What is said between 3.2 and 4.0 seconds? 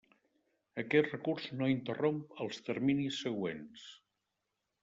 següents.